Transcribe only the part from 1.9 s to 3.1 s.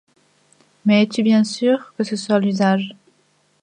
que ce soit l'usage?